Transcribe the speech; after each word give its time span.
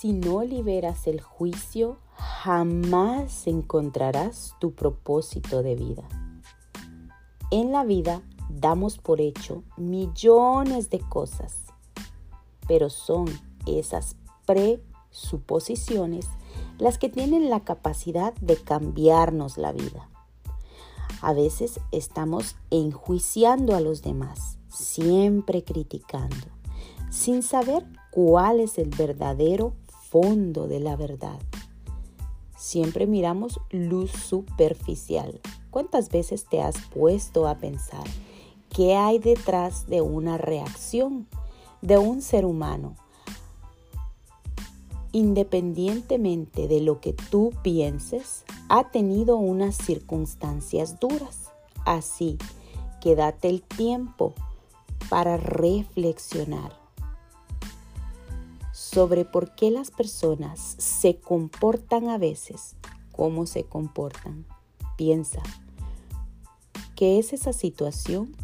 Si 0.00 0.14
no 0.14 0.42
liberas 0.44 1.06
el 1.06 1.20
juicio, 1.20 1.98
jamás 2.14 3.46
encontrarás 3.46 4.54
tu 4.58 4.72
propósito 4.72 5.62
de 5.62 5.74
vida. 5.74 6.08
En 7.50 7.70
la 7.70 7.84
vida 7.84 8.22
damos 8.48 8.96
por 8.96 9.20
hecho 9.20 9.62
millones 9.76 10.88
de 10.88 11.00
cosas, 11.00 11.66
pero 12.66 12.88
son 12.88 13.26
esas 13.66 14.16
presuposiciones 14.46 16.26
las 16.78 16.96
que 16.96 17.10
tienen 17.10 17.50
la 17.50 17.60
capacidad 17.60 18.32
de 18.36 18.56
cambiarnos 18.56 19.58
la 19.58 19.72
vida. 19.72 20.08
A 21.20 21.34
veces 21.34 21.78
estamos 21.92 22.56
enjuiciando 22.70 23.76
a 23.76 23.80
los 23.80 24.00
demás, 24.00 24.56
siempre 24.70 25.62
criticando, 25.62 26.46
sin 27.10 27.42
saber 27.42 27.84
cuál 28.10 28.60
es 28.60 28.78
el 28.78 28.88
verdadero 28.88 29.74
fondo 30.10 30.66
de 30.66 30.80
la 30.80 30.96
verdad. 30.96 31.38
Siempre 32.58 33.06
miramos 33.06 33.60
luz 33.70 34.10
superficial. 34.10 35.40
¿Cuántas 35.70 36.10
veces 36.10 36.46
te 36.46 36.60
has 36.60 36.76
puesto 36.92 37.46
a 37.46 37.58
pensar 37.58 38.04
qué 38.70 38.96
hay 38.96 39.20
detrás 39.20 39.86
de 39.86 40.00
una 40.00 40.36
reacción 40.36 41.28
de 41.80 41.98
un 41.98 42.22
ser 42.22 42.44
humano? 42.44 42.96
Independientemente 45.12 46.66
de 46.66 46.80
lo 46.80 47.00
que 47.00 47.12
tú 47.12 47.52
pienses, 47.62 48.44
ha 48.68 48.90
tenido 48.90 49.36
unas 49.36 49.76
circunstancias 49.76 50.98
duras. 50.98 51.52
Así 51.84 52.36
que 53.00 53.14
date 53.14 53.48
el 53.48 53.62
tiempo 53.62 54.34
para 55.08 55.36
reflexionar 55.36 56.79
sobre 58.92 59.24
por 59.24 59.54
qué 59.54 59.70
las 59.70 59.90
personas 59.90 60.74
se 60.78 61.20
comportan 61.20 62.08
a 62.08 62.18
veces 62.18 62.76
como 63.12 63.46
se 63.46 63.64
comportan. 63.64 64.46
Piensa, 64.96 65.42
¿qué 66.96 67.18
es 67.18 67.32
esa 67.32 67.52
situación 67.52 68.34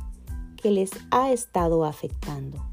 que 0.56 0.70
les 0.70 0.90
ha 1.10 1.32
estado 1.32 1.84
afectando? 1.84 2.64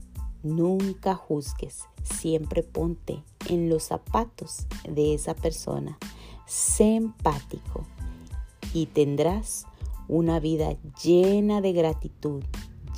Nunca 0.44 1.16
juzgues, 1.16 1.86
siempre 2.04 2.62
ponte 2.62 3.24
en 3.50 3.70
los 3.70 3.84
zapatos 3.84 4.68
de 4.88 5.16
esa 5.16 5.34
persona. 5.34 5.98
Sé 6.46 6.96
empático 6.96 7.86
y 8.74 8.86
tendrás 8.88 9.66
una 10.08 10.40
vida 10.40 10.76
llena 11.04 11.62
de 11.62 11.74
gratitud, 11.74 12.44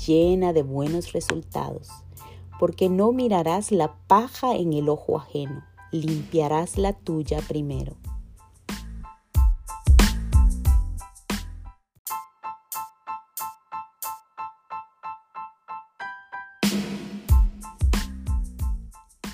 llena 0.05 0.51
de 0.51 0.63
buenos 0.63 1.13
resultados, 1.13 1.89
porque 2.59 2.89
no 2.89 3.11
mirarás 3.11 3.71
la 3.71 3.95
paja 4.07 4.55
en 4.55 4.73
el 4.73 4.89
ojo 4.89 5.17
ajeno, 5.17 5.63
limpiarás 5.91 6.77
la 6.77 6.93
tuya 6.93 7.39
primero. 7.47 7.95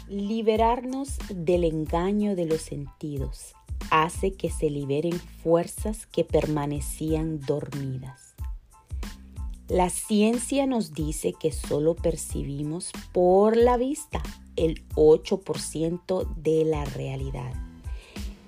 Liberarnos 0.08 1.18
del 1.30 1.64
engaño 1.64 2.36
de 2.36 2.46
los 2.46 2.62
sentidos 2.62 3.54
hace 3.92 4.34
que 4.34 4.50
se 4.50 4.70
liberen 4.70 5.20
fuerzas 5.20 6.06
que 6.06 6.26
permanecían 6.26 7.40
dormidas. 7.40 8.31
La 9.72 9.90
ciencia 9.90 10.68
nos 10.68 10.94
dice 10.94 11.34
que 11.40 11.54
solo 11.54 11.96
percibimos 11.96 12.92
por 13.14 13.56
la 13.56 13.78
vista 13.78 14.22
el 14.58 14.86
8% 14.96 16.28
de 16.36 16.66
la 16.66 16.84
realidad. 16.84 17.54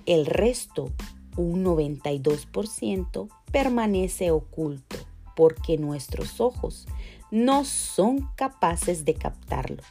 El 0.04 0.26
resto, 0.26 0.92
un 1.36 1.64
92%, 1.64 3.28
permanece 3.50 4.32
oculto 4.32 4.96
porque 5.34 5.78
nuestros 5.78 6.42
ojos 6.42 6.86
no 7.30 7.64
son 7.64 8.28
capaces 8.36 9.06
de 9.06 9.14
captarlo 9.14 9.82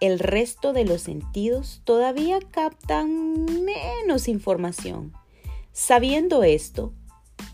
el 0.00 0.20
resto 0.20 0.72
de 0.72 0.84
los 0.84 1.02
sentidos 1.02 1.80
todavía 1.84 2.38
captan 2.52 3.64
menos 3.64 4.28
información. 4.28 5.12
Sabiendo 5.72 6.44
esto, 6.44 6.92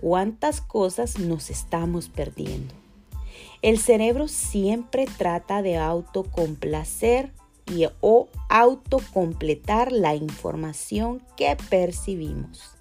¿cuántas 0.01 0.61
cosas 0.61 1.19
nos 1.19 1.49
estamos 1.51 2.09
perdiendo? 2.09 2.84
El 3.65 3.79
cerebro 3.79 4.29
siempre 4.29 5.07
trata 5.07 5.63
de 5.63 5.79
autocomplacer 5.79 7.33
y 7.65 7.87
o 8.03 8.29
autocompletar 8.51 9.91
la 9.91 10.15
información 10.15 11.23
que 11.35 11.57
percibimos 11.71 12.77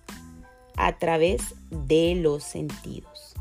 a 0.75 0.97
través 0.97 1.55
de 1.69 2.15
los 2.15 2.43
sentidos. 2.43 3.33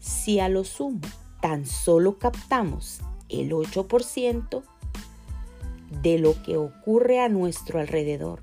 Si 0.00 0.40
a 0.40 0.48
lo 0.48 0.64
sumo 0.64 1.02
tan 1.42 1.66
solo 1.66 2.16
captamos 2.16 3.00
el 3.28 3.50
8%, 3.50 4.62
de 6.00 6.18
lo 6.18 6.42
que 6.42 6.56
ocurre 6.56 7.20
a 7.20 7.28
nuestro 7.28 7.80
alrededor. 7.80 8.40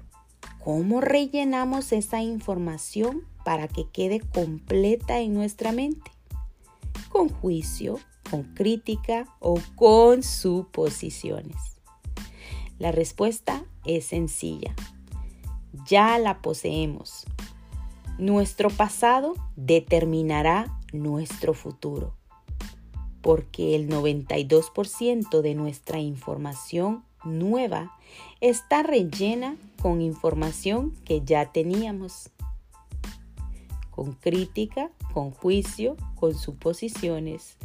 ¿Cómo 0.63 1.01
rellenamos 1.01 1.91
esa 1.91 2.21
información 2.21 3.23
para 3.43 3.67
que 3.67 3.89
quede 3.89 4.19
completa 4.19 5.19
en 5.19 5.33
nuestra 5.33 5.71
mente? 5.71 6.12
Con 7.13 7.29
juicio, 7.29 7.99
con 8.27 8.41
crítica 8.55 9.27
o 9.39 9.59
con 9.75 10.23
suposiciones. 10.23 11.77
La 12.79 12.91
respuesta 12.91 13.63
es 13.85 14.05
sencilla. 14.05 14.73
Ya 15.85 16.17
la 16.17 16.41
poseemos. 16.41 17.27
Nuestro 18.17 18.71
pasado 18.71 19.35
determinará 19.55 20.75
nuestro 20.91 21.53
futuro, 21.53 22.15
porque 23.21 23.75
el 23.75 23.89
92% 23.89 25.41
de 25.41 25.53
nuestra 25.53 25.99
información 25.99 27.03
nueva 27.23 27.95
está 28.41 28.81
rellena 28.81 29.55
con 29.83 30.01
información 30.01 30.95
que 31.05 31.21
ya 31.23 31.51
teníamos, 31.51 32.31
con 33.95 34.13
crítica, 34.13 34.89
con 35.13 35.31
juicio, 35.31 35.95
con 36.15 36.35
suposiciones, 36.35 37.57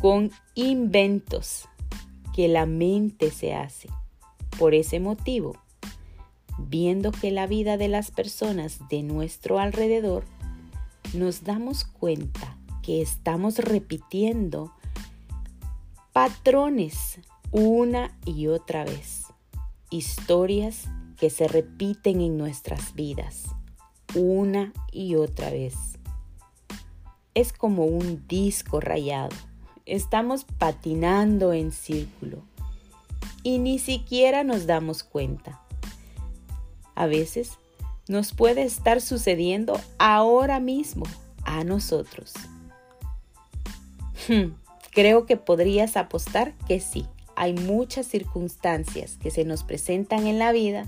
con 0.00 0.32
inventos 0.54 1.68
que 2.34 2.48
la 2.48 2.66
mente 2.66 3.30
se 3.30 3.54
hace. 3.54 3.88
Por 4.58 4.74
ese 4.74 4.98
motivo, 4.98 5.56
viendo 6.58 7.12
que 7.12 7.30
la 7.30 7.46
vida 7.46 7.76
de 7.76 7.86
las 7.86 8.10
personas 8.10 8.80
de 8.88 9.04
nuestro 9.04 9.60
alrededor, 9.60 10.24
nos 11.14 11.44
damos 11.44 11.84
cuenta 11.84 12.58
que 12.82 13.00
estamos 13.00 13.58
repitiendo 13.58 14.72
patrones 16.12 17.20
una 17.52 18.18
y 18.24 18.48
otra 18.48 18.84
vez. 18.84 19.26
Historias 19.90 20.88
que 21.16 21.30
se 21.30 21.46
repiten 21.46 22.20
en 22.20 22.36
nuestras 22.36 22.94
vidas 22.94 23.54
una 24.14 24.72
y 24.92 25.14
otra 25.14 25.50
vez. 25.50 25.74
Es 27.34 27.52
como 27.52 27.84
un 27.84 28.26
disco 28.26 28.80
rayado. 28.80 29.34
Estamos 29.86 30.44
patinando 30.44 31.52
en 31.52 31.72
círculo 31.72 32.42
y 33.42 33.58
ni 33.58 33.78
siquiera 33.78 34.44
nos 34.44 34.66
damos 34.66 35.02
cuenta. 35.02 35.60
A 36.94 37.06
veces 37.06 37.58
nos 38.08 38.32
puede 38.32 38.62
estar 38.62 39.00
sucediendo 39.00 39.80
ahora 39.98 40.60
mismo 40.60 41.04
a 41.44 41.64
nosotros. 41.64 42.32
Hmm, 44.28 44.54
creo 44.90 45.26
que 45.26 45.36
podrías 45.36 45.96
apostar 45.96 46.54
que 46.66 46.80
sí 46.80 47.06
hay 47.38 47.54
muchas 47.54 48.06
circunstancias 48.06 49.16
que 49.16 49.30
se 49.30 49.44
nos 49.44 49.62
presentan 49.62 50.26
en 50.26 50.40
la 50.40 50.50
vida 50.50 50.86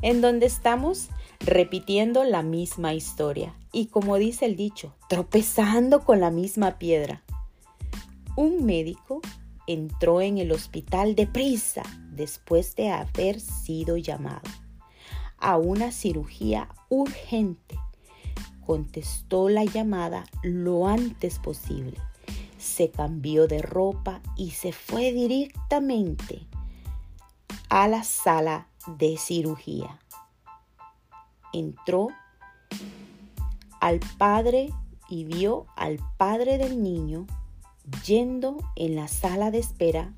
en 0.00 0.22
donde 0.22 0.46
estamos 0.46 1.10
repitiendo 1.40 2.24
la 2.24 2.42
misma 2.42 2.94
historia 2.94 3.54
y 3.70 3.86
como 3.86 4.16
dice 4.16 4.46
el 4.46 4.56
dicho, 4.56 4.94
tropezando 5.10 6.00
con 6.00 6.18
la 6.18 6.30
misma 6.30 6.78
piedra. 6.78 7.22
Un 8.34 8.64
médico 8.64 9.20
entró 9.66 10.22
en 10.22 10.38
el 10.38 10.52
hospital 10.52 11.14
deprisa 11.14 11.82
después 12.12 12.74
de 12.76 12.88
haber 12.88 13.38
sido 13.38 13.98
llamado 13.98 14.48
a 15.36 15.58
una 15.58 15.92
cirugía 15.92 16.70
urgente. 16.88 17.76
Contestó 18.64 19.50
la 19.50 19.64
llamada 19.64 20.24
lo 20.42 20.86
antes 20.86 21.38
posible 21.38 21.98
se 22.60 22.90
cambió 22.90 23.46
de 23.46 23.62
ropa 23.62 24.20
y 24.36 24.50
se 24.50 24.72
fue 24.72 25.12
directamente 25.12 26.46
a 27.68 27.88
la 27.88 28.04
sala 28.04 28.68
de 28.86 29.16
cirugía. 29.16 29.98
Entró 31.52 32.08
al 33.80 34.00
padre 34.18 34.70
y 35.08 35.24
vio 35.24 35.66
al 35.76 35.98
padre 36.16 36.58
del 36.58 36.82
niño 36.82 37.26
yendo 38.04 38.58
en 38.76 38.94
la 38.94 39.08
sala 39.08 39.50
de 39.50 39.58
espera 39.58 40.12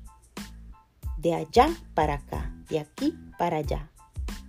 de 1.17 1.33
allá 1.33 1.69
para 1.93 2.15
acá, 2.15 2.53
de 2.69 2.79
aquí 2.79 3.17
para 3.37 3.57
allá. 3.57 3.89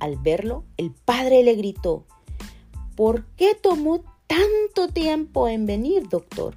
Al 0.01 0.17
verlo, 0.17 0.65
el 0.77 0.91
padre 0.91 1.45
le 1.45 1.55
gritó, 1.55 2.05
¿por 2.97 3.25
qué 3.37 3.55
tomó 3.55 4.03
tanto 4.27 4.89
tiempo 4.89 5.49
en 5.49 5.67
venir, 5.67 6.09
doctor? 6.09 6.57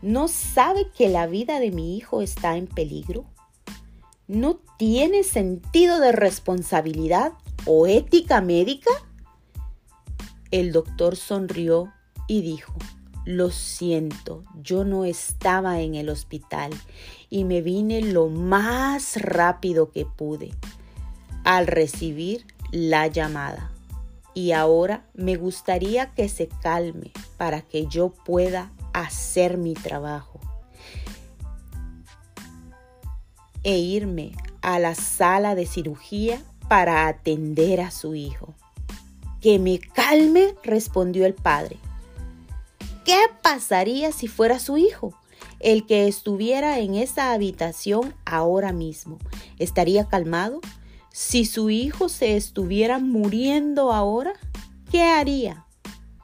¿No 0.00 0.28
sabe 0.28 0.90
que 0.96 1.08
la 1.08 1.26
vida 1.26 1.58
de 1.58 1.72
mi 1.72 1.96
hijo 1.96 2.22
está 2.22 2.56
en 2.56 2.68
peligro? 2.68 3.24
¿No 4.28 4.60
tiene 4.76 5.24
sentido 5.24 5.98
de 5.98 6.12
responsabilidad 6.12 7.32
o 7.66 7.86
ética 7.88 8.40
médica? 8.40 8.90
El 10.52 10.70
doctor 10.70 11.16
sonrió 11.16 11.92
y 12.28 12.42
dijo, 12.42 12.74
lo 13.24 13.50
siento, 13.50 14.44
yo 14.62 14.84
no 14.84 15.04
estaba 15.04 15.80
en 15.80 15.96
el 15.96 16.08
hospital 16.10 16.70
y 17.28 17.44
me 17.44 17.60
vine 17.60 18.00
lo 18.00 18.28
más 18.28 19.20
rápido 19.20 19.90
que 19.90 20.06
pude 20.06 20.52
al 21.42 21.66
recibir 21.66 22.46
la 22.70 23.08
llamada. 23.08 23.72
Y 24.32 24.52
ahora 24.52 25.06
me 25.14 25.36
gustaría 25.36 26.14
que 26.14 26.28
se 26.28 26.48
calme 26.48 27.10
para 27.36 27.62
que 27.62 27.86
yo 27.86 28.10
pueda 28.10 28.70
hacer 28.92 29.58
mi 29.58 29.74
trabajo 29.74 30.40
e 33.62 33.78
irme 33.78 34.32
a 34.62 34.78
la 34.78 34.94
sala 34.94 35.54
de 35.54 35.66
cirugía 35.66 36.42
para 36.68 37.06
atender 37.06 37.80
a 37.80 37.90
su 37.90 38.14
hijo. 38.14 38.54
Que 39.40 39.58
me 39.58 39.78
calme, 39.78 40.54
respondió 40.62 41.26
el 41.26 41.34
padre. 41.34 41.76
¿Qué 43.04 43.18
pasaría 43.42 44.12
si 44.12 44.28
fuera 44.28 44.58
su 44.58 44.76
hijo? 44.76 45.14
El 45.60 45.86
que 45.86 46.08
estuviera 46.08 46.78
en 46.78 46.94
esa 46.94 47.32
habitación 47.32 48.14
ahora 48.24 48.72
mismo. 48.72 49.18
¿Estaría 49.58 50.08
calmado? 50.08 50.60
Si 51.10 51.44
su 51.46 51.70
hijo 51.70 52.08
se 52.08 52.36
estuviera 52.36 52.98
muriendo 52.98 53.92
ahora, 53.92 54.34
¿qué 54.90 55.02
haría? 55.02 55.66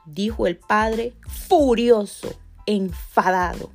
Dijo 0.05 0.45
el 0.45 0.57
padre, 0.57 1.13
furioso, 1.47 2.29
enfadado. 2.65 3.71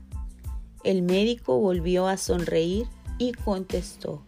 El 0.84 1.02
médico 1.02 1.58
volvió 1.58 2.06
a 2.06 2.16
sonreír 2.16 2.86
y 3.18 3.32
contestó, 3.32 4.22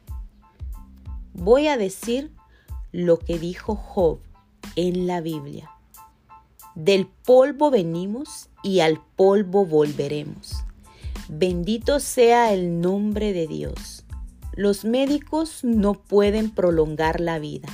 voy 1.33 1.67
a 1.67 1.77
decir 1.77 2.31
lo 2.93 3.19
que 3.19 3.39
dijo 3.39 3.75
Job 3.75 4.21
en 4.77 5.07
la 5.07 5.21
Biblia. 5.21 5.71
Del 6.75 7.07
polvo 7.07 7.71
venimos 7.71 8.49
y 8.63 8.81
al 8.81 9.01
polvo 9.17 9.67
volveremos. 9.67 10.65
Bendito 11.29 12.01
sea 12.01 12.53
el 12.53 12.81
nombre 12.81 13.33
de 13.33 13.47
Dios. 13.47 14.05
Los 14.55 14.85
médicos 14.85 15.65
no 15.65 15.95
pueden 15.95 16.51
prolongar 16.51 17.21
la 17.21 17.39
vida. 17.39 17.69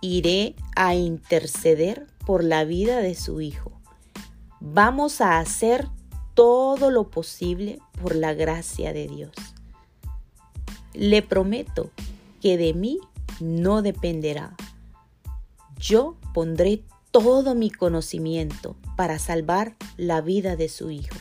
Iré 0.00 0.56
a 0.74 0.94
interceder 0.94 2.06
por 2.26 2.42
la 2.42 2.64
vida 2.64 2.98
de 2.98 3.14
su 3.14 3.40
hijo. 3.40 3.77
Vamos 4.60 5.20
a 5.20 5.38
hacer 5.38 5.88
todo 6.34 6.90
lo 6.90 7.10
posible 7.10 7.78
por 8.00 8.14
la 8.14 8.34
gracia 8.34 8.92
de 8.92 9.08
Dios. 9.08 9.32
Le 10.94 11.22
prometo 11.22 11.90
que 12.40 12.56
de 12.56 12.74
mí 12.74 12.98
no 13.40 13.82
dependerá. 13.82 14.56
Yo 15.78 16.16
pondré 16.34 16.82
todo 17.10 17.54
mi 17.54 17.70
conocimiento 17.70 18.76
para 18.96 19.18
salvar 19.18 19.76
la 19.96 20.20
vida 20.20 20.56
de 20.56 20.68
su 20.68 20.90
hijo. 20.90 21.16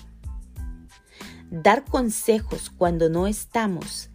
Dar 1.49 1.85
consejos 1.85 2.69
cuando 2.69 3.09
no 3.09 3.27
estamos 3.27 4.09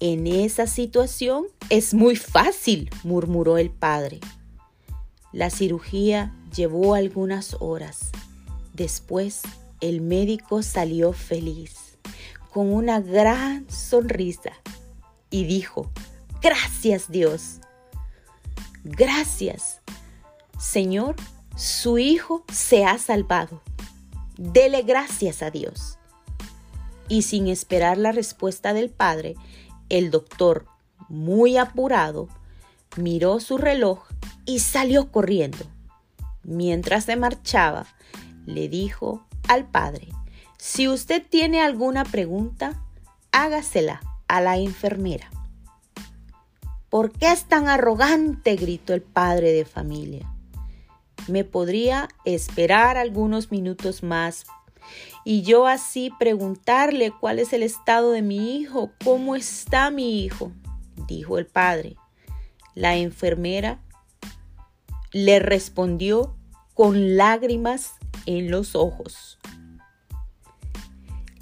en 0.00 0.26
esa 0.26 0.66
situación 0.66 1.46
es 1.70 1.94
muy 1.94 2.16
fácil, 2.16 2.90
murmuró 3.02 3.56
el 3.56 3.70
padre. 3.70 4.20
La 5.32 5.48
cirugía 5.48 6.34
llevó 6.54 6.94
algunas 6.94 7.56
horas. 7.60 8.10
Después 8.76 9.40
el 9.80 10.02
médico 10.02 10.62
salió 10.62 11.14
feliz, 11.14 11.96
con 12.52 12.70
una 12.70 13.00
gran 13.00 13.66
sonrisa, 13.70 14.52
y 15.30 15.44
dijo, 15.44 15.90
gracias 16.42 17.10
Dios, 17.10 17.60
gracias 18.84 19.80
Señor, 20.58 21.16
su 21.56 21.96
hijo 21.96 22.44
se 22.52 22.84
ha 22.84 22.98
salvado. 22.98 23.62
Dele 24.36 24.82
gracias 24.82 25.42
a 25.42 25.50
Dios. 25.50 25.98
Y 27.08 27.22
sin 27.22 27.48
esperar 27.48 27.96
la 27.96 28.12
respuesta 28.12 28.74
del 28.74 28.90
padre, 28.90 29.36
el 29.88 30.10
doctor, 30.10 30.66
muy 31.08 31.56
apurado, 31.56 32.28
miró 32.96 33.40
su 33.40 33.56
reloj 33.56 34.04
y 34.44 34.58
salió 34.58 35.10
corriendo. 35.10 35.64
Mientras 36.42 37.04
se 37.04 37.16
marchaba, 37.16 37.86
le 38.46 38.68
dijo 38.68 39.26
al 39.48 39.66
padre, 39.66 40.08
si 40.58 40.88
usted 40.88 41.22
tiene 41.28 41.60
alguna 41.60 42.04
pregunta, 42.04 42.82
hágasela 43.32 44.00
a 44.28 44.40
la 44.40 44.56
enfermera. 44.56 45.30
¿Por 46.88 47.12
qué 47.12 47.32
es 47.32 47.44
tan 47.44 47.68
arrogante? 47.68 48.56
gritó 48.56 48.94
el 48.94 49.02
padre 49.02 49.52
de 49.52 49.64
familia. 49.64 50.32
Me 51.28 51.44
podría 51.44 52.08
esperar 52.24 52.96
algunos 52.96 53.50
minutos 53.50 54.02
más 54.02 54.46
y 55.24 55.42
yo 55.42 55.66
así 55.66 56.12
preguntarle 56.18 57.12
cuál 57.12 57.40
es 57.40 57.52
el 57.52 57.62
estado 57.62 58.12
de 58.12 58.22
mi 58.22 58.56
hijo, 58.56 58.92
cómo 59.04 59.34
está 59.34 59.90
mi 59.90 60.20
hijo, 60.24 60.52
dijo 61.08 61.38
el 61.38 61.46
padre. 61.46 61.96
La 62.74 62.96
enfermera 62.96 63.80
le 65.12 65.38
respondió 65.40 66.36
con 66.74 67.16
lágrimas 67.16 67.94
en 68.26 68.50
los 68.50 68.74
ojos. 68.74 69.38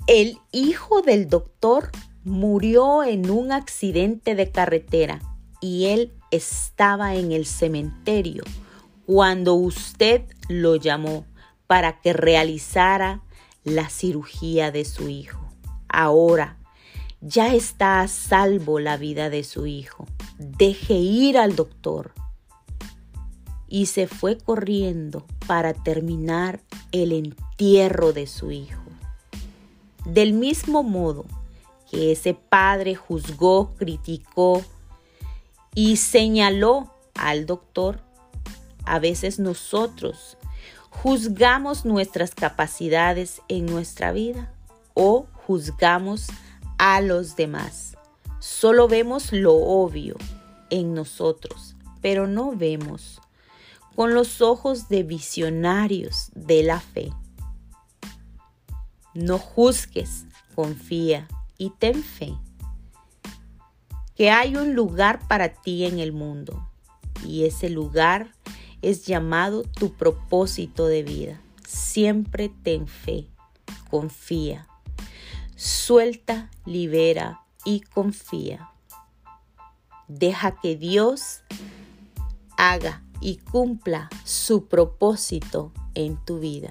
El 0.07 0.39
hijo 0.53 1.03
del 1.03 1.29
doctor 1.29 1.91
murió 2.25 3.03
en 3.05 3.31
un 3.31 3.53
accidente 3.53 4.35
de 4.35 4.51
carretera 4.51 5.21
y 5.61 5.87
él 5.87 6.13
estaba 6.31 7.15
en 7.15 7.33
el 7.33 7.47
cementerio 7.47 8.45
cuando 9.07 9.55
usted 9.55 10.23
lo 10.49 10.77
llamó 10.77 11.27
para 11.67 12.01
que 12.01 12.13
realizara 12.13 13.23
la 13.63 13.89
cirugía 13.89 14.71
de 14.71 14.85
su 14.85 15.09
hijo. 15.09 15.41
Ahora 15.89 16.59
ya 17.21 17.55
está 17.55 18.01
a 18.01 18.09
salvo 18.09 18.81
la 18.81 18.99
vida 18.99 19.31
de 19.31 19.45
su 19.45 19.67
hijo. 19.67 20.07
Deje 20.39 20.95
ir 20.95 21.39
al 21.39 21.57
doctor. 21.57 22.13
Y 23.75 23.87
se 23.87 24.07
fue 24.07 24.39
corriendo 24.39 25.27
para 25.49 25.75
terminar 25.75 26.61
el 26.93 27.11
entierro 27.11 28.13
de 28.13 28.29
su 28.29 28.53
hijo. 28.53 28.81
Del 30.05 30.33
mismo 30.33 30.85
modo 30.85 31.25
que 31.91 32.13
ese 32.13 32.35
padre 32.35 32.95
juzgó, 32.95 33.75
criticó 33.75 34.63
y 35.75 35.97
señaló 35.97 36.95
al 37.17 37.47
doctor, 37.47 37.99
a 38.85 39.01
veces 39.01 39.41
nosotros 39.41 40.39
juzgamos 40.89 41.85
nuestras 41.85 42.33
capacidades 42.33 43.43
en 43.49 43.67
nuestra 43.67 44.13
vida 44.13 44.55
o 44.95 45.27
juzgamos 45.49 46.29
a 46.79 47.01
los 47.01 47.35
demás. 47.35 47.97
Solo 48.39 48.87
vemos 48.87 49.33
lo 49.33 49.57
obvio 49.57 50.15
en 50.71 50.95
nosotros, 50.95 51.75
pero 52.01 52.29
no 52.29 52.55
vemos 52.55 53.21
con 53.95 54.15
los 54.15 54.41
ojos 54.41 54.89
de 54.89 55.03
visionarios 55.03 56.31
de 56.35 56.63
la 56.63 56.81
fe. 56.81 57.13
No 59.15 59.39
juzgues, 59.39 60.27
confía 60.55 61.29
y 61.59 61.71
ten 61.71 62.03
fe 62.03 62.35
que 64.15 64.31
hay 64.31 64.57
un 64.57 64.75
lugar 64.75 65.27
para 65.27 65.49
ti 65.49 65.85
en 65.85 65.99
el 65.99 66.13
mundo 66.13 66.71
y 67.25 67.45
ese 67.45 67.69
lugar 67.69 68.33
es 68.83 69.07
llamado 69.07 69.63
tu 69.63 69.95
propósito 69.95 70.87
de 70.87 71.03
vida. 71.03 71.41
Siempre 71.67 72.51
ten 72.63 72.87
fe, 72.87 73.29
confía. 73.91 74.69
Suelta, 75.57 76.51
libera 76.65 77.41
y 77.65 77.81
confía. 77.81 78.71
Deja 80.07 80.61
que 80.61 80.77
Dios 80.77 81.41
haga 82.57 83.03
y 83.25 83.39
cumpla 83.39 84.11
su 84.23 84.69
propósito 84.69 85.73
en 85.95 86.23
tu 86.27 86.41
vida. 86.41 86.71